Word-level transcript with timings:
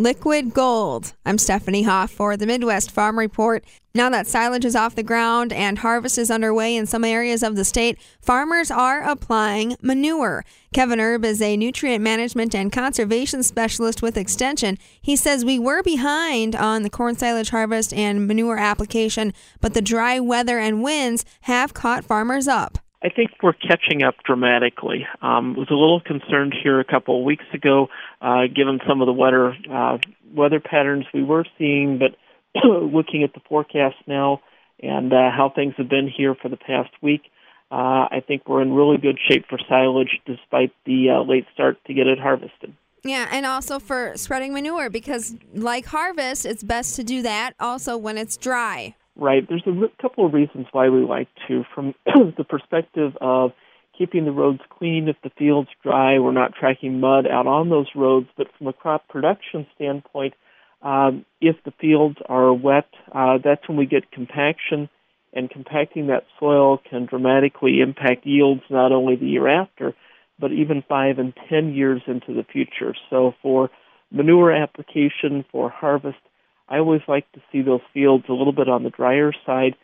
Liquid 0.00 0.54
gold. 0.54 1.12
I'm 1.26 1.36
Stephanie 1.36 1.82
Hoff 1.82 2.10
for 2.10 2.34
the 2.34 2.46
Midwest 2.46 2.90
Farm 2.90 3.18
Report. 3.18 3.62
Now 3.94 4.08
that 4.08 4.26
silage 4.26 4.64
is 4.64 4.74
off 4.74 4.94
the 4.94 5.02
ground 5.02 5.52
and 5.52 5.80
harvest 5.80 6.16
is 6.16 6.30
underway 6.30 6.74
in 6.74 6.86
some 6.86 7.04
areas 7.04 7.42
of 7.42 7.54
the 7.54 7.66
state, 7.66 7.98
farmers 8.18 8.70
are 8.70 9.02
applying 9.02 9.76
manure. 9.82 10.42
Kevin 10.72 11.00
Erb 11.00 11.26
is 11.26 11.42
a 11.42 11.54
nutrient 11.54 12.02
management 12.02 12.54
and 12.54 12.72
conservation 12.72 13.42
specialist 13.42 14.00
with 14.00 14.16
Extension. 14.16 14.78
He 15.02 15.16
says 15.16 15.44
we 15.44 15.58
were 15.58 15.82
behind 15.82 16.56
on 16.56 16.82
the 16.82 16.88
corn 16.88 17.16
silage 17.16 17.50
harvest 17.50 17.92
and 17.92 18.26
manure 18.26 18.56
application, 18.56 19.34
but 19.60 19.74
the 19.74 19.82
dry 19.82 20.18
weather 20.18 20.58
and 20.58 20.82
winds 20.82 21.26
have 21.42 21.74
caught 21.74 22.06
farmers 22.06 22.48
up. 22.48 22.78
I 23.02 23.08
think 23.08 23.30
we're 23.42 23.54
catching 23.54 24.02
up 24.02 24.16
dramatically. 24.24 25.06
Um, 25.22 25.54
was 25.54 25.68
a 25.70 25.74
little 25.74 26.00
concerned 26.00 26.54
here 26.62 26.80
a 26.80 26.84
couple 26.84 27.18
of 27.18 27.24
weeks 27.24 27.44
ago, 27.54 27.88
uh, 28.20 28.42
given 28.54 28.78
some 28.86 29.00
of 29.00 29.06
the 29.06 29.12
weather 29.12 29.56
uh, 29.72 29.98
weather 30.34 30.60
patterns 30.60 31.06
we 31.14 31.24
were 31.24 31.46
seeing. 31.56 31.98
But 31.98 32.16
looking 32.64 33.22
at 33.22 33.32
the 33.32 33.40
forecast 33.48 33.96
now 34.06 34.40
and 34.82 35.12
uh, 35.12 35.30
how 35.30 35.50
things 35.54 35.74
have 35.78 35.88
been 35.88 36.08
here 36.14 36.34
for 36.34 36.48
the 36.48 36.58
past 36.58 36.90
week, 37.00 37.22
uh, 37.70 38.08
I 38.10 38.22
think 38.26 38.46
we're 38.46 38.62
in 38.62 38.74
really 38.74 38.98
good 38.98 39.18
shape 39.30 39.46
for 39.48 39.58
silage, 39.68 40.20
despite 40.26 40.72
the 40.84 41.10
uh, 41.10 41.22
late 41.22 41.46
start 41.54 41.78
to 41.86 41.94
get 41.94 42.06
it 42.06 42.18
harvested. 42.18 42.74
Yeah, 43.02 43.28
and 43.30 43.46
also 43.46 43.78
for 43.78 44.12
spreading 44.16 44.52
manure 44.52 44.90
because, 44.90 45.34
like 45.54 45.86
harvest, 45.86 46.44
it's 46.44 46.62
best 46.62 46.96
to 46.96 47.04
do 47.04 47.22
that 47.22 47.54
also 47.58 47.96
when 47.96 48.18
it's 48.18 48.36
dry 48.36 48.94
right? 49.20 49.46
There's 49.48 49.66
a 49.66 50.02
couple 50.02 50.26
of 50.26 50.32
reasons 50.32 50.66
why 50.72 50.88
we 50.88 51.02
like 51.02 51.28
to. 51.46 51.62
From 51.74 51.94
the 52.06 52.44
perspective 52.44 53.12
of 53.20 53.52
keeping 53.96 54.24
the 54.24 54.32
roads 54.32 54.60
clean, 54.70 55.08
if 55.08 55.16
the 55.22 55.30
field's 55.38 55.68
dry, 55.82 56.18
we're 56.18 56.32
not 56.32 56.54
tracking 56.58 56.98
mud 57.00 57.26
out 57.26 57.46
on 57.46 57.68
those 57.68 57.88
roads. 57.94 58.28
But 58.36 58.48
from 58.56 58.66
a 58.66 58.72
crop 58.72 59.06
production 59.08 59.66
standpoint, 59.76 60.34
um, 60.82 61.26
if 61.40 61.56
the 61.64 61.72
fields 61.80 62.16
are 62.26 62.52
wet, 62.52 62.88
uh, 63.12 63.38
that's 63.44 63.68
when 63.68 63.76
we 63.76 63.86
get 63.86 64.10
compaction, 64.10 64.88
and 65.32 65.50
compacting 65.50 66.06
that 66.06 66.24
soil 66.40 66.78
can 66.78 67.04
dramatically 67.04 67.80
impact 67.80 68.26
yields 68.26 68.62
not 68.70 68.90
only 68.90 69.16
the 69.16 69.26
year 69.26 69.46
after, 69.46 69.94
but 70.40 70.50
even 70.50 70.82
five 70.88 71.18
and 71.18 71.34
ten 71.48 71.74
years 71.74 72.00
into 72.06 72.32
the 72.32 72.44
future. 72.50 72.94
So 73.10 73.34
for 73.42 73.70
manure 74.10 74.50
application, 74.50 75.44
for 75.52 75.68
harvest, 75.68 76.18
I 76.70 76.78
always 76.78 77.02
like 77.08 77.30
to 77.32 77.40
see 77.50 77.62
those 77.62 77.80
fields 77.92 78.24
a 78.28 78.32
little 78.32 78.52
bit 78.52 78.68
on 78.68 78.84
the 78.84 78.90
drier 78.90 79.32
side, 79.44 79.74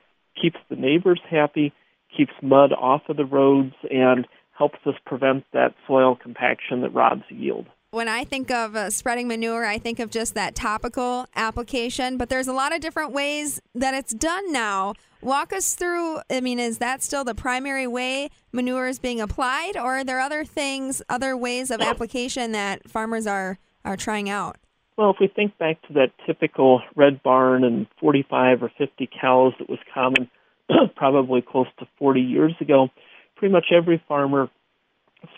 keeps 0.40 0.58
the 0.70 0.76
neighbors 0.76 1.20
happy, 1.28 1.72
keeps 2.16 2.32
mud 2.40 2.72
off 2.72 3.02
of 3.08 3.16
the 3.16 3.24
roads, 3.24 3.74
and 3.90 4.26
helps 4.56 4.78
us 4.86 4.94
prevent 5.04 5.44
that 5.52 5.74
soil 5.86 6.16
compaction 6.16 6.80
that 6.82 6.94
robs 6.94 7.24
yield. 7.28 7.66
When 7.90 8.08
I 8.08 8.24
think 8.24 8.50
of 8.50 8.76
uh, 8.76 8.90
spreading 8.90 9.28
manure, 9.28 9.64
I 9.64 9.78
think 9.78 9.98
of 9.98 10.10
just 10.10 10.34
that 10.34 10.54
topical 10.54 11.26
application, 11.34 12.16
but 12.16 12.28
there's 12.28 12.48
a 12.48 12.52
lot 12.52 12.74
of 12.74 12.80
different 12.80 13.12
ways 13.12 13.60
that 13.74 13.94
it's 13.94 14.12
done 14.12 14.52
now. 14.52 14.94
Walk 15.22 15.52
us 15.52 15.74
through, 15.74 16.20
I 16.30 16.40
mean, 16.40 16.58
is 16.58 16.78
that 16.78 17.02
still 17.02 17.24
the 17.24 17.34
primary 17.34 17.86
way 17.86 18.30
manure 18.52 18.86
is 18.86 18.98
being 18.98 19.20
applied, 19.20 19.76
or 19.76 19.98
are 19.98 20.04
there 20.04 20.20
other 20.20 20.44
things, 20.44 21.02
other 21.08 21.36
ways 21.36 21.70
of 21.70 21.80
application 21.80 22.52
that 22.52 22.88
farmers 22.88 23.26
are, 23.26 23.58
are 23.84 23.96
trying 23.96 24.28
out? 24.28 24.56
Well, 24.96 25.10
if 25.10 25.16
we 25.20 25.28
think 25.28 25.58
back 25.58 25.82
to 25.88 25.92
that 25.94 26.12
typical 26.26 26.80
red 26.94 27.22
barn 27.22 27.64
and 27.64 27.86
45 28.00 28.62
or 28.62 28.72
50 28.78 29.10
cows 29.20 29.52
that 29.58 29.68
was 29.68 29.78
common 29.92 30.30
probably 30.96 31.42
close 31.42 31.66
to 31.78 31.86
40 31.98 32.20
years 32.20 32.54
ago, 32.60 32.88
pretty 33.36 33.52
much 33.52 33.66
every 33.76 34.02
farmer 34.08 34.48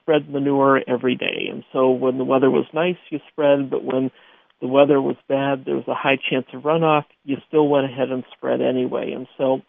spread 0.00 0.30
manure 0.30 0.80
every 0.86 1.16
day. 1.16 1.48
And 1.50 1.64
so 1.72 1.90
when 1.90 2.18
the 2.18 2.24
weather 2.24 2.50
was 2.50 2.66
nice, 2.72 2.96
you 3.10 3.18
spread, 3.30 3.68
but 3.68 3.82
when 3.82 4.12
the 4.60 4.68
weather 4.68 5.00
was 5.00 5.16
bad, 5.28 5.64
there 5.64 5.74
was 5.74 5.88
a 5.88 5.94
high 5.94 6.18
chance 6.30 6.46
of 6.52 6.62
runoff, 6.62 7.04
you 7.24 7.36
still 7.48 7.68
went 7.68 7.86
ahead 7.86 8.10
and 8.10 8.24
spread 8.36 8.60
anyway. 8.60 9.12
And 9.12 9.26
so 9.36 9.62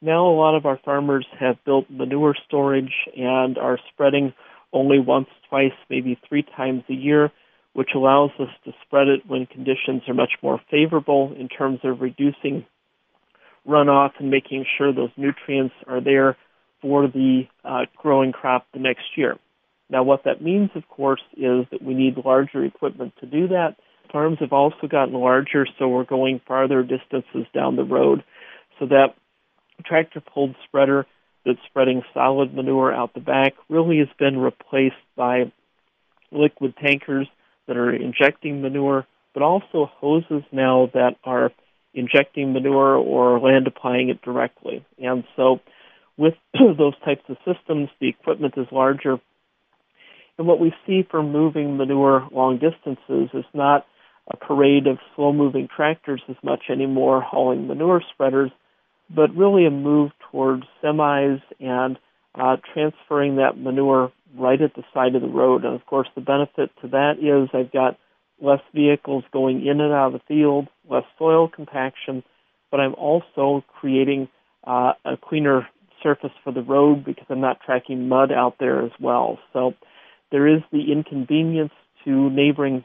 now 0.00 0.26
a 0.26 0.36
lot 0.36 0.56
of 0.56 0.64
our 0.64 0.78
farmers 0.84 1.26
have 1.38 1.62
built 1.66 1.90
manure 1.90 2.34
storage 2.46 2.92
and 3.14 3.58
are 3.58 3.78
spreading 3.92 4.32
only 4.72 4.98
once, 4.98 5.28
twice, 5.50 5.72
maybe 5.90 6.18
three 6.28 6.44
times 6.56 6.82
a 6.88 6.94
year 6.94 7.30
which 7.74 7.90
allows 7.94 8.30
us 8.38 8.48
to 8.64 8.72
spread 8.86 9.08
it 9.08 9.20
when 9.26 9.46
conditions 9.46 10.02
are 10.08 10.14
much 10.14 10.32
more 10.42 10.60
favorable 10.70 11.34
in 11.38 11.48
terms 11.48 11.80
of 11.84 12.00
reducing 12.00 12.64
runoff 13.68 14.12
and 14.18 14.30
making 14.30 14.64
sure 14.78 14.92
those 14.92 15.10
nutrients 15.16 15.74
are 15.86 16.00
there 16.00 16.36
for 16.80 17.06
the 17.08 17.42
uh, 17.64 17.80
growing 17.96 18.32
crop 18.32 18.66
the 18.72 18.78
next 18.78 19.16
year. 19.16 19.36
Now, 19.90 20.02
what 20.02 20.24
that 20.24 20.42
means, 20.42 20.70
of 20.74 20.88
course, 20.88 21.22
is 21.32 21.66
that 21.70 21.82
we 21.82 21.94
need 21.94 22.14
larger 22.24 22.64
equipment 22.64 23.12
to 23.20 23.26
do 23.26 23.48
that. 23.48 23.76
Farms 24.12 24.38
have 24.40 24.52
also 24.52 24.86
gotten 24.88 25.14
larger, 25.14 25.66
so 25.78 25.88
we're 25.88 26.04
going 26.04 26.40
farther 26.46 26.82
distances 26.82 27.46
down 27.52 27.76
the 27.76 27.84
road. 27.84 28.22
So 28.78 28.86
that 28.86 29.14
tractor 29.84 30.20
pulled 30.20 30.54
spreader 30.66 31.06
that's 31.44 31.58
spreading 31.68 32.02
solid 32.12 32.54
manure 32.54 32.92
out 32.92 33.14
the 33.14 33.20
back 33.20 33.54
really 33.68 33.98
has 33.98 34.08
been 34.18 34.38
replaced 34.38 34.94
by 35.16 35.52
liquid 36.30 36.74
tankers 36.76 37.28
that 37.66 37.76
are 37.76 37.94
injecting 37.94 38.62
manure, 38.62 39.06
but 39.32 39.42
also 39.42 39.90
hoses 39.98 40.42
now 40.52 40.90
that 40.94 41.16
are 41.24 41.50
injecting 41.94 42.52
manure 42.52 42.96
or 42.96 43.38
land 43.40 43.66
applying 43.66 44.08
it 44.08 44.20
directly. 44.22 44.84
And 44.98 45.24
so 45.36 45.60
with 46.16 46.34
those 46.54 46.94
types 47.04 47.22
of 47.28 47.36
systems, 47.44 47.88
the 48.00 48.08
equipment 48.08 48.54
is 48.56 48.66
larger. 48.70 49.18
And 50.36 50.46
what 50.46 50.60
we 50.60 50.74
see 50.86 51.06
for 51.08 51.22
moving 51.22 51.76
manure 51.76 52.28
long 52.32 52.58
distances 52.58 53.30
is 53.32 53.44
not 53.54 53.86
a 54.32 54.36
parade 54.36 54.86
of 54.86 54.98
slow 55.14 55.32
moving 55.32 55.68
tractors 55.74 56.22
as 56.28 56.36
much 56.42 56.64
anymore 56.70 57.20
hauling 57.20 57.66
manure 57.66 58.02
spreaders, 58.12 58.50
but 59.14 59.34
really 59.36 59.66
a 59.66 59.70
move 59.70 60.10
towards 60.30 60.64
semis 60.82 61.42
and 61.60 61.98
uh, 62.34 62.56
transferring 62.72 63.36
that 63.36 63.58
manure 63.58 64.10
right 64.36 64.60
at 64.60 64.74
the 64.74 64.84
side 64.92 65.14
of 65.14 65.22
the 65.22 65.28
road. 65.28 65.64
And 65.64 65.74
of 65.74 65.86
course, 65.86 66.08
the 66.14 66.20
benefit 66.20 66.70
to 66.82 66.88
that 66.88 67.18
is 67.18 67.48
I've 67.52 67.72
got 67.72 67.98
less 68.40 68.60
vehicles 68.74 69.24
going 69.32 69.66
in 69.66 69.80
and 69.80 69.92
out 69.92 70.08
of 70.08 70.12
the 70.14 70.20
field, 70.26 70.68
less 70.88 71.04
soil 71.18 71.48
compaction, 71.48 72.22
but 72.70 72.80
I'm 72.80 72.94
also 72.94 73.64
creating 73.80 74.28
uh, 74.66 74.92
a 75.04 75.16
cleaner 75.16 75.68
surface 76.02 76.32
for 76.42 76.52
the 76.52 76.62
road 76.62 77.04
because 77.04 77.26
I'm 77.30 77.40
not 77.40 77.60
tracking 77.64 78.08
mud 78.08 78.32
out 78.32 78.56
there 78.58 78.84
as 78.84 78.92
well. 79.00 79.38
So 79.52 79.74
there 80.30 80.46
is 80.48 80.62
the 80.72 80.92
inconvenience 80.92 81.72
to 82.04 82.30
neighboring 82.30 82.84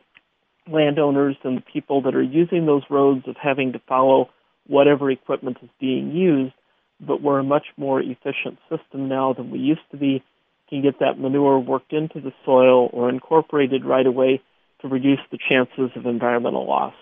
landowners 0.71 1.35
and 1.43 1.57
the 1.57 1.63
people 1.73 2.01
that 2.03 2.15
are 2.15 2.21
using 2.21 2.65
those 2.65 2.83
roads 2.89 3.27
of 3.27 3.35
having 3.41 3.73
to 3.73 3.81
follow 3.87 4.29
whatever 4.67 5.09
equipment 5.09 5.57
is 5.63 5.69
being 5.79 6.11
used, 6.11 6.53
but 6.99 7.21
we're 7.21 7.39
a 7.39 7.43
much 7.43 7.65
more 7.75 7.99
efficient 7.99 8.59
system 8.69 9.09
now 9.09 9.33
than 9.33 9.49
we 9.49 9.57
used 9.57 9.81
to 9.91 9.97
be 9.97 10.23
can 10.69 10.81
get 10.81 10.99
that 10.99 11.19
manure 11.19 11.59
worked 11.59 11.93
into 11.93 12.21
the 12.21 12.31
soil 12.45 12.89
or 12.93 13.09
incorporated 13.09 13.83
right 13.83 14.05
away 14.05 14.41
to 14.81 14.87
reduce 14.87 15.19
the 15.31 15.37
chances 15.49 15.91
of 15.95 16.05
environmental 16.05 16.67
loss. 16.67 16.93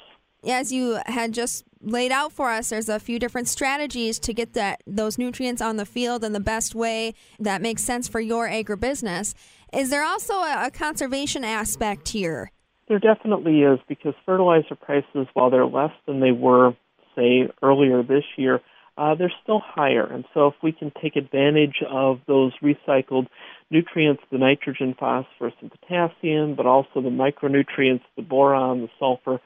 As 0.48 0.72
you 0.72 1.00
had 1.08 1.34
just 1.34 1.66
laid 1.82 2.12
out 2.12 2.32
for 2.32 2.52
us, 2.52 2.70
there's 2.70 2.90
a 2.90 3.00
few 3.00 3.20
different 3.20 3.48
strategies 3.48 4.20
to 4.20 4.34
get 4.34 4.54
that 4.54 4.82
those 4.86 5.18
nutrients 5.18 5.62
on 5.62 5.78
the 5.78 5.86
field 5.86 6.24
in 6.24 6.34
the 6.34 6.40
best 6.40 6.76
way 6.76 7.14
that 7.40 7.62
makes 7.62 7.84
sense 7.84 8.08
for 8.08 8.20
your 8.20 8.48
agribusiness. 8.48 9.34
Is 9.74 9.90
there 9.90 10.04
also 10.04 10.34
a, 10.36 10.68
a 10.68 10.72
conservation 10.72 11.44
aspect 11.44 12.10
here? 12.10 12.52
There 12.88 13.00
definitely 13.00 13.64
is 13.64 13.80
because 13.90 14.14
fertilizer 14.26 14.76
prices, 14.76 15.28
while 15.34 15.50
they're 15.50 15.66
less 15.66 15.92
than 16.06 16.22
they 16.22 16.32
were, 16.32 16.74
say, 17.16 17.50
earlier 17.62 18.02
this 18.02 18.24
year, 18.38 18.62
uh, 18.98 19.14
they're 19.16 19.34
still 19.44 19.62
higher. 19.64 20.06
And 20.06 20.24
so 20.34 20.48
if 20.48 20.56
we 20.64 20.72
can 20.72 20.92
take 21.02 21.16
advantage 21.16 21.84
of 21.90 22.20
those 22.28 22.54
recycled 22.64 23.28
nutrients, 23.70 24.24
the 24.32 24.38
nitrogen, 24.38 24.96
phosphorus, 24.98 25.54
and 25.62 25.72
potassium, 25.72 26.56
but 26.56 26.66
also 26.66 27.02
the 27.02 27.10
micronutrients, 27.10 28.04
the 28.16 28.22
boron, 28.22 28.82
the 28.82 28.90
sulfur, 29.00 29.40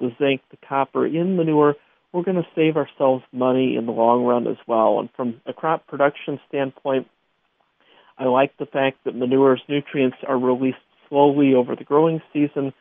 the 0.00 0.10
zinc, 0.18 0.40
the 0.50 0.58
copper 0.68 1.06
in 1.06 1.36
manure, 1.36 1.74
we're 2.12 2.22
going 2.22 2.36
to 2.36 2.48
save 2.54 2.76
ourselves 2.76 3.22
money 3.32 3.76
in 3.76 3.84
the 3.84 3.92
long 3.92 4.24
run 4.24 4.46
as 4.46 4.56
well. 4.66 5.00
And 5.00 5.10
from 5.16 5.40
a 5.46 5.52
crop 5.52 5.86
production 5.86 6.40
standpoint, 6.48 7.08
I 8.18 8.24
like 8.24 8.56
the 8.58 8.66
fact 8.66 8.98
that 9.04 9.14
manure's 9.14 9.60
nutrients 9.68 10.16
are 10.26 10.38
released 10.38 10.78
slowly 11.08 11.54
over 11.54 11.76
the 11.76 11.84
growing 11.84 12.22
season 12.32 12.72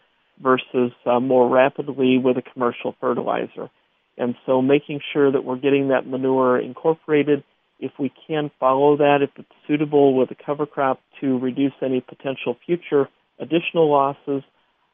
versus 0.42 0.92
uh, 1.06 1.20
more 1.20 1.50
rapidly 1.50 2.18
with 2.18 2.38
a 2.38 2.42
commercial 2.42 2.96
fertilizer. 3.02 3.70
And 4.18 4.36
so 4.46 4.62
making 4.62 5.02
sure 5.12 5.32
that 5.32 5.44
we're 5.44 5.58
getting 5.58 5.90
that 5.90 6.08
manure 6.08 6.58
incorporated, 6.58 7.44
if 7.86 7.92
we 8.00 8.12
can 8.28 8.50
follow 8.60 8.98
that, 8.98 9.20
if 9.22 9.30
it's 9.38 9.48
suitable 9.68 10.18
with 10.18 10.32
a 10.32 10.36
cover 10.36 10.66
crop 10.66 11.00
to 11.22 11.38
reduce 11.38 11.74
any 11.82 12.02
potential 12.02 12.58
future 12.66 13.08
additional 13.40 13.90
losses, 13.90 14.44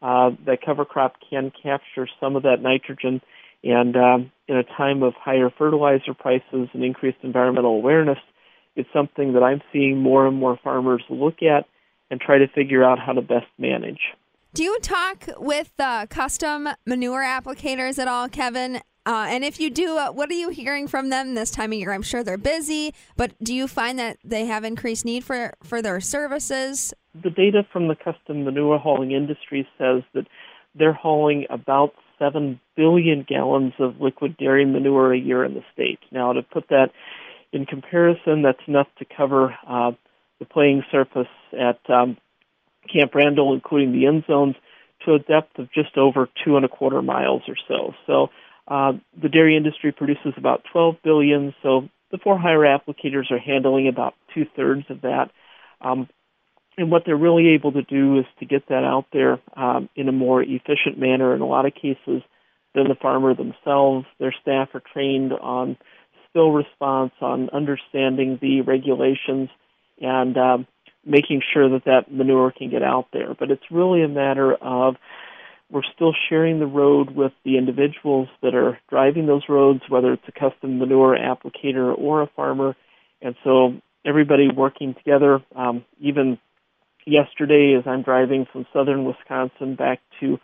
uh, 0.02 0.32
that 0.46 0.60
cover 0.66 0.84
crop 0.84 1.14
can 1.30 1.52
capture 1.64 2.08
some 2.20 2.36
of 2.36 2.44
that 2.44 2.58
nitrogen. 2.62 3.22
And 3.64 3.96
um, 3.96 4.32
in 4.48 4.58
a 4.58 4.64
time 4.64 5.04
of 5.04 5.14
higher 5.14 5.50
fertilizer 5.56 6.14
prices 6.14 6.68
and 6.74 6.84
increased 6.84 7.20
environmental 7.22 7.76
awareness, 7.76 8.18
it's 8.76 8.90
something 8.94 9.34
that 9.34 9.44
I'm 9.44 9.62
seeing 9.72 10.00
more 10.00 10.28
and 10.28 10.36
more 10.36 10.60
farmers 10.64 11.04
look 11.10 11.44
at 11.44 11.66
and 12.10 12.20
try 12.20 12.40
to 12.40 12.48
figure 12.48 12.84
out 12.84 13.00
how 13.00 13.14
to 13.14 13.22
best 13.22 13.48
manage. 13.58 14.00
Do 14.54 14.64
you 14.64 14.80
talk 14.82 15.30
with 15.38 15.72
uh, 15.80 16.08
custom 16.08 16.68
manure 16.86 17.24
applicators 17.24 18.00
at 18.00 18.10
all, 18.10 18.28
Kevin? 18.28 18.82
Uh, 19.06 19.26
and 19.30 19.44
if 19.44 19.60
you 19.60 19.72
do, 19.72 19.98
uh, 19.98 20.12
what 20.12 20.30
are 20.30 20.36
you 20.36 20.50
hearing 20.50 20.88
from 20.88 21.10
them 21.10 21.34
this 21.34 21.50
time 21.50 21.72
of 21.72 21.80
year? 21.80 21.92
I'm 21.92 22.04
sure 22.04 22.24
they're 22.24 22.38
busy, 22.38 22.94
but 23.18 23.32
do 23.44 23.54
you 23.54 23.68
find 23.68 23.98
that 23.98 24.18
they 24.24 24.46
have 24.46 24.64
increased 24.64 25.06
need 25.06 25.24
for, 25.24 25.54
for 25.64 25.82
their 25.82 26.00
services? 26.00 26.94
The 27.24 27.32
data 27.32 27.64
from 27.74 27.88
the 27.88 27.96
custom 27.96 28.44
manure 28.44 28.78
hauling 28.78 29.12
industry 29.12 29.68
says 29.80 30.04
that 30.14 30.28
they're 30.76 30.94
hauling 30.94 31.48
about 31.50 31.94
7 32.20 32.60
billion 32.78 33.26
gallons 33.28 33.74
of 33.80 34.00
liquid 34.00 34.38
dairy 34.38 34.66
manure 34.66 35.14
a 35.14 35.18
year 35.18 35.44
in 35.44 35.56
the 35.56 35.64
state. 35.74 36.00
Now, 36.12 36.34
to 36.34 36.44
put 36.44 36.70
that 36.70 36.92
in 37.52 37.66
comparison, 37.66 38.44
that's 38.44 38.62
enough 38.68 38.88
to 39.00 39.06
cover 39.18 39.56
uh, 39.68 39.92
the 40.38 40.46
playing 40.46 40.84
surface 40.92 41.28
at 41.60 41.80
um, 41.90 42.18
Camp 42.94 43.16
Randall, 43.16 43.54
including 43.56 43.94
the 43.94 44.06
end 44.06 44.26
zones, 44.28 44.56
to 45.06 45.16
a 45.16 45.20
depth 45.20 45.58
of 45.58 45.72
just 45.74 45.98
over 45.98 46.30
two 46.46 46.56
and 46.56 46.66
a 46.66 46.70
quarter 46.70 47.02
miles 47.02 47.42
or 47.48 47.56
so. 47.68 47.94
So 48.06 48.28
uh, 48.72 48.94
the 49.22 49.28
dairy 49.28 49.58
industry 49.58 49.92
produces 49.92 50.34
about 50.38 50.64
12 50.72 50.96
billion, 51.04 51.54
so 51.62 51.90
the 52.10 52.18
for 52.18 52.40
hire 52.40 52.60
applicators 52.60 53.30
are 53.30 53.38
handling 53.38 53.90
about 53.90 54.14
two 54.34 54.46
thirds 54.56 54.86
of 54.90 55.02
that. 55.02 55.30
Um, 55.82 56.08
and 56.78 56.90
what 56.90 57.04
they're 57.06 57.18
really 57.18 57.50
able 57.50 57.74
to 57.74 57.82
do 57.82 58.20
is 58.20 58.26
to 58.40 58.46
get 58.46 58.70
that 58.70 58.86
out 58.86 59.08
there 59.12 59.40
um, 59.58 59.90
in 59.98 60.08
a 60.08 60.14
more 60.14 60.42
efficient 60.42 60.98
manner 60.98 61.36
in 61.36 61.42
a 61.42 61.46
lot 61.46 61.66
of 61.66 61.74
cases 61.74 62.22
than 62.74 62.88
the 62.88 62.96
farmer 63.02 63.36
themselves. 63.36 64.06
Their 64.20 64.34
staff 64.42 64.70
are 64.74 64.84
trained 64.94 65.34
on 65.34 65.76
spill 66.30 66.52
response, 66.52 67.12
on 67.20 67.50
understanding 67.50 68.40
the 68.42 68.62
regulations, 68.62 69.50
and 70.00 70.38
um, 70.38 70.68
making 71.06 71.42
sure 71.54 71.70
that 71.72 71.84
that 71.86 72.10
manure 72.10 72.54
can 72.58 72.70
get 72.70 72.84
out 72.84 73.08
there. 73.12 73.36
But 73.38 73.52
it's 73.52 73.70
really 73.70 74.02
a 74.02 74.08
matter 74.08 74.54
of 74.54 74.96
we're 75.72 75.82
still 75.96 76.14
sharing 76.30 76.60
the 76.60 76.66
road 76.66 77.12
with 77.12 77.32
the 77.46 77.58
individuals 77.58 78.28
that 78.42 78.54
are 78.54 78.78
driving 78.90 79.26
those 79.26 79.44
roads, 79.48 79.82
whether 79.90 80.14
it's 80.14 80.28
a 80.28 80.32
custom 80.32 80.80
manure 80.80 81.18
applicator 81.18 81.98
or 81.98 82.22
a 82.22 82.30
farmer. 82.36 82.76
And 83.22 83.36
so 83.44 83.74
everybody 84.06 84.50
working 84.54 84.94
together, 84.96 85.42
um, 85.56 85.86
even 86.00 86.38
yesterday 87.06 87.76
as 87.78 87.88
I'm 87.88 88.04
driving 88.04 88.46
from 88.52 88.66
southern 88.74 89.06
Wisconsin 89.06 89.76
back 89.76 90.00
to 90.20 90.40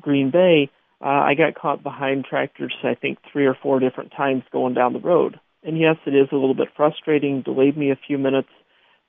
Green 0.00 0.30
Bay, 0.30 0.70
uh, 1.00 1.08
I 1.08 1.34
got 1.34 1.54
caught 1.54 1.82
behind 1.82 2.24
tractors, 2.24 2.74
I 2.82 2.94
think, 2.94 3.18
three 3.30 3.46
or 3.46 3.56
four 3.60 3.80
different 3.80 4.12
times 4.16 4.42
going 4.50 4.74
down 4.74 4.94
the 4.94 5.00
road. 5.00 5.38
And 5.62 5.78
yes, 5.78 5.96
it 6.06 6.14
is 6.14 6.28
a 6.32 6.36
little 6.36 6.54
bit 6.54 6.68
frustrating, 6.76 7.42
delayed 7.42 7.76
me 7.76 7.90
a 7.90 7.98
few 8.06 8.16
minutes, 8.16 8.48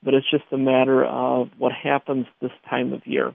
but 0.04 0.14
it's 0.14 0.30
just 0.30 0.44
a 0.52 0.58
matter 0.58 1.06
of 1.06 1.50
what 1.58 1.72
happens 1.72 2.26
this 2.42 2.52
time 2.70 2.92
of 2.92 3.06
year. 3.06 3.34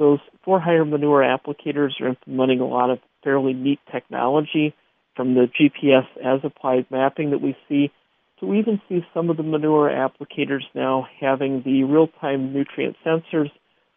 Those 0.00 0.20
for 0.46 0.58
hire 0.58 0.86
manure 0.86 1.20
applicators 1.20 2.00
are 2.00 2.08
implementing 2.08 2.60
a 2.60 2.66
lot 2.66 2.88
of 2.88 3.00
fairly 3.22 3.52
neat 3.52 3.80
technology 3.92 4.74
from 5.14 5.34
the 5.34 5.46
GPS 5.46 6.06
as 6.24 6.40
applied 6.42 6.86
mapping 6.90 7.32
that 7.32 7.42
we 7.42 7.54
see 7.68 7.92
to 8.38 8.46
we 8.46 8.60
even 8.60 8.80
see 8.88 9.04
some 9.12 9.28
of 9.28 9.36
the 9.36 9.42
manure 9.42 9.90
applicators 9.90 10.62
now 10.74 11.06
having 11.20 11.62
the 11.66 11.84
real 11.84 12.08
time 12.18 12.54
nutrient 12.54 12.96
sensors, 13.04 13.50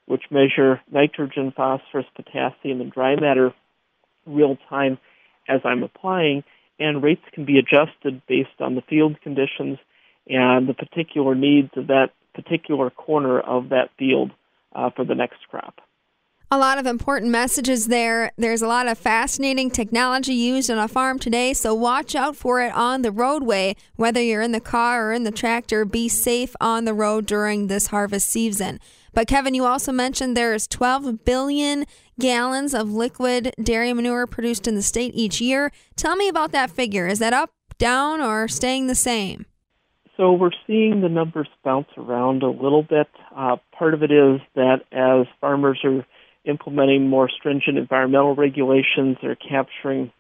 which 0.06 0.24
measure 0.30 0.82
nitrogen, 0.92 1.54
phosphorus, 1.56 2.06
potassium, 2.18 2.82
and 2.82 2.92
dry 2.92 3.16
matter 3.16 3.54
real 4.26 4.58
time 4.70 4.98
as 5.48 5.62
I'm 5.64 5.84
applying, 5.84 6.44
and 6.80 7.02
rates 7.02 7.24
can 7.32 7.46
be 7.46 7.60
adjusted 7.60 8.22
based 8.28 8.60
on 8.60 8.76
the 8.76 8.82
field 8.82 9.22
conditions 9.22 9.78
and 10.28 10.68
the 10.68 10.74
particular 10.74 11.34
needs 11.34 11.70
of 11.78 11.88
that 11.88 12.10
particular 12.36 12.90
corner 12.90 13.40
of 13.40 13.70
that 13.70 13.90
field 13.98 14.32
uh, 14.76 14.90
for 14.90 15.06
the 15.06 15.16
next 15.16 15.40
crop. 15.50 15.80
A 16.54 16.64
lot 16.64 16.78
of 16.78 16.86
important 16.86 17.32
messages 17.32 17.88
there. 17.88 18.32
There's 18.38 18.62
a 18.62 18.68
lot 18.68 18.88
of 18.88 19.00
fascinating 19.00 19.72
technology 19.72 20.36
used 20.36 20.70
on 20.70 20.78
a 20.78 20.88
farm 20.88 21.18
today, 21.18 21.52
so 21.52 21.74
watch 21.74 22.14
out 22.14 22.36
for 22.36 22.62
it 22.62 22.72
on 22.76 23.02
the 23.02 23.12
roadway. 23.12 23.76
Whether 23.96 24.22
you're 24.22 24.44
in 24.44 24.52
the 24.52 24.60
car 24.60 25.10
or 25.10 25.14
in 25.14 25.24
the 25.24 25.32
tractor, 25.32 25.84
be 25.84 26.08
safe 26.08 26.56
on 26.62 26.86
the 26.86 26.94
road 26.94 27.26
during 27.26 27.66
this 27.66 27.88
harvest 27.88 28.30
season. 28.30 28.80
But 29.14 29.28
Kevin, 29.28 29.56
you 29.56 29.66
also 29.66 29.92
mentioned 29.92 30.38
there's 30.38 30.68
12 30.68 31.26
billion 31.26 31.86
gallons 32.20 32.76
of 32.76 32.92
liquid 32.92 33.52
dairy 33.60 33.92
manure 33.92 34.28
produced 34.28 34.68
in 34.68 34.76
the 34.76 34.84
state 34.84 35.16
each 35.16 35.42
year. 35.42 35.72
Tell 35.96 36.16
me 36.16 36.28
about 36.28 36.52
that 36.52 36.70
figure. 36.70 37.08
Is 37.08 37.18
that 37.18 37.34
up, 37.34 37.50
down, 37.80 38.22
or 38.22 38.48
staying 38.48 38.86
the 38.86 38.94
same? 38.94 39.48
So 40.18 40.34
we're 40.34 40.52
seeing 40.68 41.02
the 41.02 41.10
numbers 41.10 41.48
bounce 41.64 41.88
around 41.98 42.44
a 42.44 42.50
little 42.52 42.84
bit. 42.84 43.08
Uh, 43.36 43.56
part 43.76 43.96
of 43.96 44.04
it 44.04 44.12
is 44.12 44.40
that 44.54 44.82
as 44.92 45.26
farmers 45.42 45.80
are 45.84 46.06
implementing 46.46 47.08
more 47.10 47.30
stringent 47.30 47.78
environmental 47.78 48.36
regulations, 48.36 49.18
they're 49.22 49.36
capturing 49.36 50.12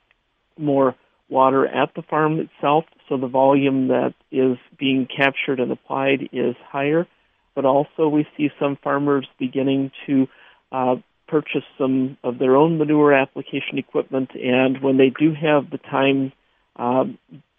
more 0.57 0.95
water 1.29 1.65
at 1.65 1.93
the 1.95 2.01
farm 2.03 2.39
itself, 2.39 2.85
so 3.09 3.17
the 3.17 3.27
volume 3.27 3.87
that 3.87 4.13
is 4.31 4.57
being 4.77 5.07
captured 5.07 5.59
and 5.59 5.71
applied 5.71 6.29
is 6.31 6.55
higher. 6.69 7.07
But 7.55 7.65
also, 7.65 8.07
we 8.07 8.25
see 8.35 8.49
some 8.59 8.77
farmers 8.83 9.27
beginning 9.39 9.91
to 10.07 10.27
uh, 10.71 10.95
purchase 11.27 11.63
some 11.77 12.17
of 12.23 12.39
their 12.39 12.55
own 12.55 12.77
manure 12.77 13.13
application 13.13 13.77
equipment, 13.77 14.31
and 14.35 14.81
when 14.81 14.97
they 14.97 15.09
do 15.17 15.33
have 15.33 15.69
the 15.69 15.77
time 15.77 16.31
uh, 16.75 17.05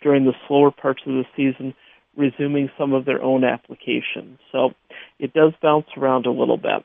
during 0.02 0.24
the 0.24 0.34
slower 0.46 0.70
parts 0.70 1.02
of 1.06 1.12
the 1.12 1.24
season, 1.36 1.74
resuming 2.16 2.70
some 2.78 2.92
of 2.92 3.04
their 3.04 3.22
own 3.22 3.44
applications. 3.44 4.38
So 4.52 4.70
it 5.18 5.32
does 5.32 5.52
bounce 5.62 5.86
around 5.96 6.26
a 6.26 6.30
little 6.30 6.56
bit. 6.56 6.84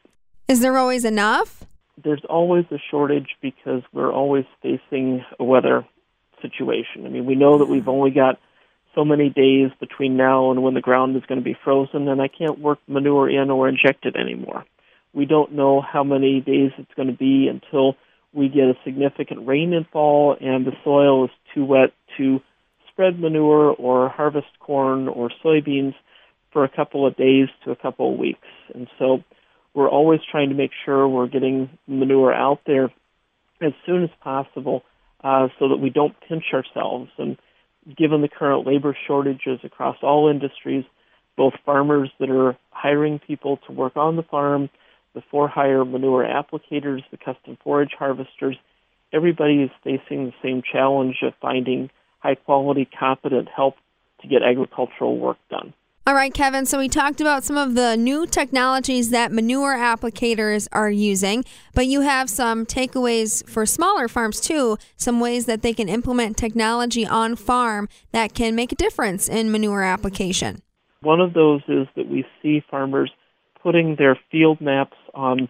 Is 0.50 0.62
there 0.62 0.80
always 0.80 1.06
enough? 1.06 1.64
There's 2.04 2.26
always 2.28 2.66
a 2.72 2.80
shortage 2.90 3.36
because 3.40 3.84
we're 3.94 4.12
always 4.12 4.46
facing 4.64 5.24
a 5.40 5.44
weather 5.44 5.86
situation. 6.42 7.06
I 7.06 7.10
mean, 7.10 7.28
we 7.28 7.36
know 7.36 7.60
that 7.60 7.68
we've 7.68 7.88
only 7.88 8.10
got 8.10 8.40
so 8.96 9.06
many 9.06 9.30
days 9.30 9.70
between 9.80 10.18
now 10.18 10.50
and 10.50 10.64
when 10.64 10.74
the 10.74 10.82
ground 10.82 11.16
is 11.16 11.22
going 11.28 11.40
to 11.40 11.46
be 11.46 11.56
frozen, 11.64 12.08
and 12.08 12.20
I 12.20 12.30
can't 12.30 12.58
work 12.58 12.80
manure 12.88 13.30
in 13.30 13.52
or 13.52 13.70
inject 13.70 14.08
it 14.08 14.16
anymore. 14.16 14.66
We 15.14 15.26
don't 15.26 15.52
know 15.52 15.82
how 15.82 16.04
many 16.04 16.42
days 16.42 16.72
it's 16.80 16.94
going 16.96 17.10
to 17.10 17.18
be 17.18 17.48
until 17.48 17.96
we 18.34 18.50
get 18.50 18.64
a 18.64 18.78
significant 18.84 19.46
rainfall 19.46 20.36
and 20.42 20.66
the 20.66 20.74
soil 20.84 21.26
is 21.26 21.32
too 21.54 21.66
wet 21.66 21.92
to 22.18 22.42
spread 22.92 23.20
manure 23.20 23.72
or 23.74 24.10
harvest 24.10 24.48
corn 24.60 25.08
or 25.08 25.30
soybeans 25.46 25.94
for 26.52 26.64
a 26.64 26.70
couple 26.70 27.06
of 27.06 27.16
days 27.16 27.50
to 27.66 27.72
a 27.72 27.76
couple 27.76 28.14
of 28.14 28.20
weeks. 28.20 28.48
And 28.74 28.88
so 28.98 29.24
we're 29.74 29.90
always 29.90 30.20
trying 30.32 30.50
to 30.50 30.56
make 30.56 30.72
sure 30.86 31.08
we're 31.08 31.28
getting 31.28 31.70
manure 31.88 32.34
out 32.34 32.60
there 32.66 32.86
as 33.62 33.74
soon 33.86 34.04
as 34.04 34.10
possible 34.22 34.84
uh, 35.24 35.48
so 35.60 35.70
that 35.70 35.78
we 35.78 35.90
don't 35.90 36.16
pinch 36.28 36.46
ourselves. 36.54 37.10
And 37.18 37.38
given 37.98 38.22
the 38.22 38.30
current 38.30 38.66
labor 38.66 38.98
shortages 39.08 39.60
across 39.64 39.98
all 40.02 40.30
industries, 40.30 40.86
both 41.38 41.54
farmers 41.66 42.10
that 42.20 42.30
are 42.30 42.58
hiring 42.72 43.20
people 43.20 43.58
to 43.68 43.72
work 43.72 43.96
on 43.96 44.16
the 44.16 44.24
farm, 44.24 44.70
the 45.14 45.24
for 45.32 45.48
hire 45.48 45.86
manure 45.86 46.24
applicators, 46.24 47.02
the 47.12 47.18
custom 47.18 47.58
forage 47.64 47.92
harvesters, 47.98 48.58
everybody 49.14 49.64
is 49.64 49.72
facing 49.84 50.26
the 50.26 50.34
same 50.44 50.62
challenge 50.72 51.18
of 51.24 51.34
finding 51.42 51.90
high 52.20 52.36
quality, 52.36 52.88
competent 53.00 53.48
help 53.54 53.76
to 54.22 54.28
get 54.28 54.44
agricultural 54.44 55.18
work 55.18 55.38
done. 55.50 55.74
All 56.10 56.16
right, 56.16 56.34
Kevin. 56.34 56.66
So 56.66 56.80
we 56.80 56.90
talked 56.90 57.22
about 57.22 57.44
some 57.44 57.56
of 57.56 57.76
the 57.76 57.96
new 57.96 58.26
technologies 58.26 59.12
that 59.12 59.32
manure 59.32 59.78
applicators 59.78 60.68
are 60.72 60.90
using, 60.90 61.46
but 61.76 61.86
you 61.86 62.02
have 62.02 62.32
some 62.32 62.66
takeaways 62.66 63.48
for 63.48 63.64
smaller 63.68 64.08
farms 64.08 64.42
too, 64.42 64.80
some 64.98 65.20
ways 65.20 65.46
that 65.46 65.62
they 65.62 65.72
can 65.72 65.88
implement 65.88 66.36
technology 66.36 67.06
on 67.06 67.36
farm 67.36 67.88
that 68.12 68.34
can 68.34 68.56
make 68.56 68.72
a 68.72 68.76
difference 68.76 69.30
in 69.30 69.52
manure 69.52 69.84
application. 69.84 70.64
One 71.02 71.22
of 71.22 71.36
those 71.36 71.62
is 71.68 71.86
that 71.96 72.10
we 72.10 72.26
see 72.42 72.64
farmers 72.72 73.12
putting 73.62 73.96
their 73.96 74.18
field 74.32 74.60
maps 74.62 74.98
on 75.14 75.48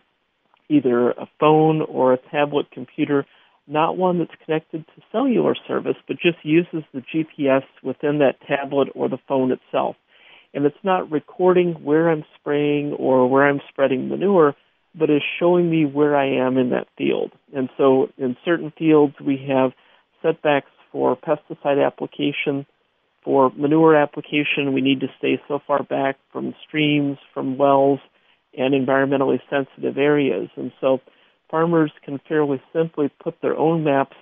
either 0.67 1.11
a 1.11 1.29
phone 1.39 1.83
or 1.83 2.11
a 2.11 2.17
tablet 2.17 2.69
computer 2.71 3.25
not 3.65 3.95
one 3.95 4.17
that's 4.17 4.31
connected 4.43 4.83
to 4.87 5.01
cellular 5.11 5.55
service, 5.67 5.95
but 6.07 6.17
just 6.19 6.39
uses 6.43 6.83
the 6.91 7.03
GPS 7.13 7.63
within 7.83 8.17
that 8.17 8.41
tablet 8.45 8.89
or 8.95 9.07
the 9.07 9.19
phone 9.27 9.51
itself. 9.51 9.95
And 10.53 10.65
it's 10.65 10.83
not 10.83 11.11
recording 11.11 11.73
where 11.83 12.09
I'm 12.09 12.23
spraying 12.39 12.93
or 12.93 13.29
where 13.29 13.47
I'm 13.47 13.61
spreading 13.69 14.09
manure, 14.09 14.55
but 14.95 15.09
is 15.09 15.21
showing 15.39 15.69
me 15.69 15.85
where 15.85 16.15
I 16.15 16.45
am 16.45 16.57
in 16.57 16.71
that 16.71 16.87
field. 16.97 17.31
And 17.55 17.69
so 17.77 18.07
in 18.17 18.35
certain 18.43 18.73
fields, 18.77 19.13
we 19.23 19.47
have 19.49 19.71
setbacks 20.21 20.71
for 20.91 21.15
pesticide 21.15 21.85
application. 21.85 22.65
For 23.23 23.51
manure 23.55 23.95
application, 23.95 24.73
we 24.73 24.81
need 24.81 25.01
to 25.01 25.07
stay 25.17 25.39
so 25.47 25.59
far 25.67 25.83
back 25.83 26.17
from 26.31 26.55
streams, 26.67 27.17
from 27.33 27.57
wells, 27.57 27.99
and 28.57 28.73
environmentally 28.73 29.39
sensitive 29.49 29.97
areas. 29.97 30.49
And 30.55 30.71
so 30.81 30.99
farmers 31.51 31.91
can 32.03 32.19
fairly 32.27 32.61
simply 32.73 33.11
put 33.23 33.35
their 33.41 33.57
own 33.57 33.83
maps 33.83 34.15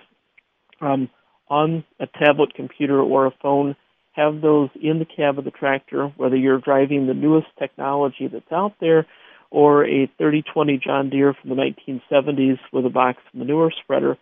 um, 0.80 1.08
on 1.48 1.84
a 1.98 2.06
tablet 2.06 2.54
computer 2.54 3.00
or 3.00 3.26
a 3.26 3.34
phone, 3.42 3.76
have 4.18 4.40
those 4.40 4.68
in 4.80 4.98
the 4.98 5.04
cab 5.04 5.38
of 5.38 5.44
the 5.44 5.50
tractor, 5.50 6.08
whether 6.16 6.36
you're 6.36 6.58
driving 6.58 7.06
the 7.06 7.14
newest 7.14 7.46
technology 7.58 8.28
that's 8.30 8.50
out 8.52 8.74
there 8.80 9.06
or 9.50 9.84
a 9.84 10.06
3020 10.18 10.80
John 10.84 11.08
Deere 11.08 11.34
from 11.34 11.50
the 11.50 11.56
1970s 11.56 12.58
with 12.72 12.84
a 12.84 12.90
box 12.90 13.18
manure 13.32 13.72
spreader 13.82 14.18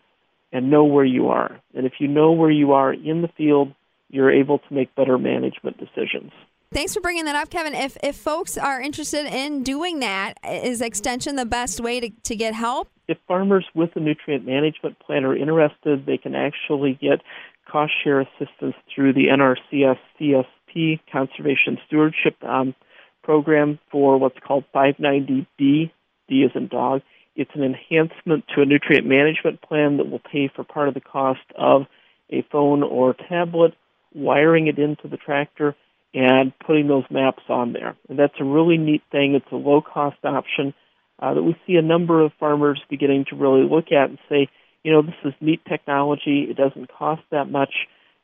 and 0.53 0.71
know 0.71 0.85
where 0.85 1.05
you 1.05 1.29
are. 1.29 1.61
And 1.75 1.87
if 1.87 1.95
you 1.99 2.09
know 2.09 2.33
where 2.33 2.51
you 2.51 2.73
are 2.73 2.93
in 2.93 3.23
the 3.23 3.29
field, 3.37 3.75
you're 4.09 4.31
able 4.31 4.59
to 4.59 4.75
make 4.75 4.95
better 4.95 5.19
management 5.19 5.79
decisions. 5.79 6.31
Thanks 6.73 6.95
for 6.95 7.01
bringing 7.01 7.25
that 7.25 7.37
up, 7.37 7.49
Kevin. 7.49 7.75
If 7.75 7.97
if 8.03 8.17
folks 8.17 8.59
are 8.59 8.81
interested 8.81 9.27
in 9.27 9.63
doing 9.63 10.01
that, 10.01 10.35
is 10.45 10.81
Extension 10.81 11.37
the 11.37 11.47
best 11.47 11.81
way 11.81 12.01
to, 12.01 12.11
to 12.25 12.37
get 12.37 12.55
help? 12.55 12.91
If 13.09 13.19
farmers 13.29 13.65
with 13.75 13.91
a 13.95 14.01
nutrient 14.01 14.45
management 14.45 14.99
plan 14.99 15.25
are 15.25 15.37
interested, 15.37 16.07
they 16.07 16.19
can 16.19 16.35
actually 16.35 16.99
get 17.01 17.21
cost 17.71 17.93
share 18.03 18.21
assistance 18.21 18.75
through 18.95 19.13
the 19.13 19.27
NRCS 19.27 19.99
CSP 20.21 21.01
Conservation 21.11 21.79
Stewardship 21.87 22.43
um, 22.43 22.75
Program 23.23 23.79
for 23.91 24.19
what's 24.19 24.39
called 24.47 24.65
590D. 24.75 25.47
D 25.59 26.35
is 26.35 26.51
in 26.55 26.69
dog. 26.69 27.03
It's 27.35 27.51
an 27.55 27.63
enhancement 27.63 28.45
to 28.55 28.63
a 28.63 28.65
nutrient 28.65 29.07
management 29.07 29.61
plan 29.63 29.99
that 29.99 30.09
will 30.09 30.21
pay 30.21 30.51
for 30.55 30.65
part 30.65 30.89
of 30.89 30.95
the 30.95 31.01
cost 31.01 31.41
of 31.57 31.83
a 32.31 32.43
phone 32.51 32.83
or 32.83 33.15
tablet, 33.29 33.75
wiring 34.15 34.67
it 34.69 34.79
into 34.79 35.09
the 35.09 35.17
tractor, 35.17 35.77
and 36.15 36.53
putting 36.67 36.89
those 36.89 37.05
maps 37.11 37.43
on 37.49 37.73
there. 37.73 37.97
And 38.09 38.19
that's 38.19 38.41
a 38.41 38.45
really 38.45 38.79
neat 38.79 39.03
thing. 39.13 39.35
It's 39.35 39.53
a 39.53 39.57
low 39.57 39.83
cost 39.83 40.17
option 40.25 40.73
uh, 41.19 41.35
that 41.35 41.43
we 41.43 41.57
see 41.67 41.77
a 41.77 41.83
number 41.83 42.23
of 42.23 42.33
farmers 42.41 42.81
beginning 42.89 43.27
to 43.31 43.37
really 43.37 43.69
look 43.69 43.93
at 43.93 44.09
and 44.09 44.19
say, 44.29 44.49
you 44.87 44.93
know, 44.93 45.03
this 45.03 45.17
is 45.25 45.35
neat 45.41 45.61
technology. 45.69 46.47
It 46.49 46.57
doesn't 46.57 46.89
cost 46.97 47.23
that 47.33 47.51
much, 47.51 47.75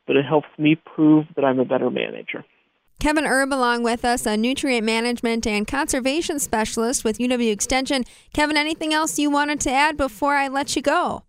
but 0.07 0.15
it 0.15 0.23
helps 0.23 0.47
me 0.57 0.75
prove 0.75 1.25
that 1.35 1.43
I'm 1.43 1.59
a 1.59 1.65
better 1.65 1.89
manager. 1.89 2.45
Kevin 3.01 3.25
Erb 3.25 3.51
along 3.51 3.83
with 3.83 4.05
us, 4.05 4.25
a 4.25 4.37
nutrient 4.37 4.85
management 4.85 5.45
and 5.45 5.67
conservation 5.67 6.39
specialist 6.39 7.03
with 7.03 7.17
UW 7.17 7.51
Extension. 7.51 8.05
Kevin, 8.31 8.55
anything 8.55 8.93
else 8.93 9.19
you 9.19 9.29
wanted 9.29 9.59
to 9.59 9.71
add 9.71 9.97
before 9.97 10.35
I 10.35 10.47
let 10.47 10.77
you 10.77 10.81
go? 10.81 11.23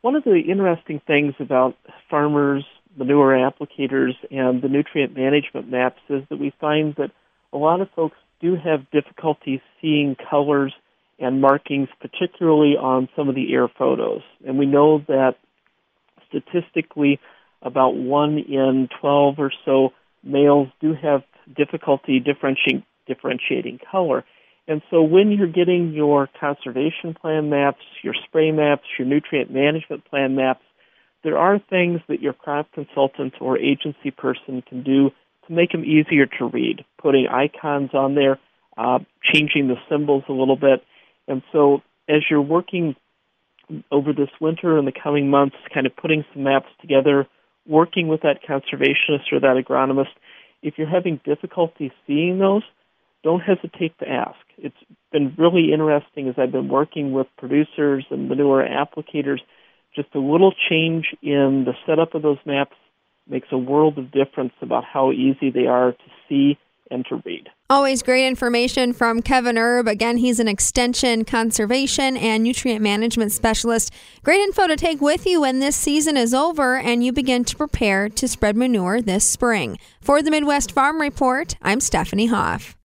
One 0.00 0.16
of 0.16 0.24
the 0.24 0.40
interesting 0.40 1.00
things 1.06 1.34
about 1.38 1.76
farmers 2.10 2.64
manure 2.96 3.34
applicators 3.34 4.14
and 4.32 4.60
the 4.60 4.68
nutrient 4.68 5.16
management 5.16 5.70
maps 5.70 6.00
is 6.08 6.24
that 6.30 6.40
we 6.40 6.52
find 6.60 6.96
that 6.96 7.12
a 7.52 7.58
lot 7.58 7.80
of 7.80 7.88
folks 7.94 8.16
do 8.40 8.56
have 8.56 8.90
difficulty 8.90 9.62
seeing 9.80 10.16
colors 10.28 10.74
and 11.20 11.40
markings, 11.40 11.88
particularly 12.00 12.76
on 12.76 13.08
some 13.14 13.28
of 13.28 13.34
the 13.34 13.52
air 13.52 13.68
photos. 13.68 14.22
And 14.46 14.58
we 14.58 14.66
know 14.66 14.98
that 15.06 15.36
statistically, 16.28 17.20
about 17.62 17.94
one 17.94 18.38
in 18.38 18.88
12 19.00 19.34
or 19.38 19.52
so 19.64 19.90
males 20.24 20.68
do 20.80 20.94
have 20.94 21.22
difficulty 21.54 22.20
differentiating, 22.20 22.84
differentiating 23.06 23.80
color. 23.90 24.24
And 24.66 24.82
so 24.90 25.02
when 25.02 25.30
you're 25.32 25.46
getting 25.46 25.92
your 25.92 26.28
conservation 26.38 27.14
plan 27.20 27.50
maps, 27.50 27.82
your 28.02 28.14
spray 28.26 28.52
maps, 28.52 28.84
your 28.98 29.06
nutrient 29.06 29.52
management 29.52 30.04
plan 30.04 30.36
maps, 30.36 30.62
there 31.22 31.36
are 31.36 31.58
things 31.58 32.00
that 32.08 32.22
your 32.22 32.32
crop 32.32 32.72
consultant 32.72 33.34
or 33.40 33.58
agency 33.58 34.10
person 34.10 34.62
can 34.66 34.82
do 34.82 35.10
to 35.46 35.52
make 35.52 35.72
them 35.72 35.84
easier 35.84 36.26
to 36.38 36.46
read, 36.46 36.84
putting 36.98 37.26
icons 37.26 37.90
on 37.92 38.14
there, 38.14 38.38
uh, 38.78 39.00
changing 39.22 39.68
the 39.68 39.76
symbols 39.90 40.24
a 40.28 40.32
little 40.32 40.56
bit. 40.56 40.82
And 41.30 41.42
so 41.52 41.82
as 42.08 42.22
you're 42.28 42.42
working 42.42 42.96
over 43.90 44.12
this 44.12 44.30
winter 44.40 44.76
and 44.76 44.86
the 44.86 44.92
coming 44.92 45.30
months, 45.30 45.56
kind 45.72 45.86
of 45.86 45.96
putting 45.96 46.24
some 46.34 46.42
maps 46.42 46.68
together, 46.80 47.26
working 47.66 48.08
with 48.08 48.22
that 48.22 48.40
conservationist 48.46 49.32
or 49.32 49.40
that 49.40 49.62
agronomist, 49.64 50.08
if 50.62 50.74
you're 50.76 50.88
having 50.88 51.20
difficulty 51.24 51.92
seeing 52.06 52.38
those, 52.38 52.62
don't 53.22 53.40
hesitate 53.40 53.96
to 53.98 54.08
ask. 54.08 54.38
It's 54.58 54.76
been 55.12 55.34
really 55.38 55.72
interesting 55.72 56.28
as 56.28 56.34
I've 56.36 56.52
been 56.52 56.68
working 56.68 57.12
with 57.12 57.26
producers 57.38 58.04
and 58.10 58.28
manure 58.28 58.66
applicators 58.66 59.38
just 59.94 60.08
a 60.14 60.18
little 60.18 60.52
change 60.68 61.06
in 61.22 61.64
the 61.64 61.74
setup 61.86 62.14
of 62.14 62.22
those 62.22 62.38
maps 62.46 62.76
makes 63.28 63.48
a 63.52 63.58
world 63.58 63.98
of 63.98 64.10
difference 64.10 64.52
about 64.60 64.84
how 64.84 65.12
easy 65.12 65.50
they 65.50 65.66
are 65.66 65.92
to 65.92 65.98
see 66.28 66.58
and 66.90 67.04
to 67.08 67.22
read. 67.24 67.48
Always 67.70 68.02
great 68.02 68.26
information 68.26 68.92
from 68.92 69.22
Kevin 69.22 69.56
Erb. 69.56 69.86
Again, 69.86 70.16
he's 70.16 70.40
an 70.40 70.48
extension 70.48 71.24
conservation 71.24 72.16
and 72.16 72.42
nutrient 72.42 72.82
management 72.82 73.30
specialist. 73.30 73.92
Great 74.24 74.40
info 74.40 74.66
to 74.66 74.74
take 74.74 75.00
with 75.00 75.24
you 75.24 75.42
when 75.42 75.60
this 75.60 75.76
season 75.76 76.16
is 76.16 76.34
over 76.34 76.76
and 76.76 77.04
you 77.04 77.12
begin 77.12 77.44
to 77.44 77.54
prepare 77.54 78.08
to 78.08 78.26
spread 78.26 78.56
manure 78.56 79.00
this 79.00 79.24
spring. 79.24 79.78
For 80.00 80.20
the 80.20 80.32
Midwest 80.32 80.72
Farm 80.72 81.00
Report, 81.00 81.54
I'm 81.62 81.78
Stephanie 81.78 82.26
Hoff. 82.26 82.74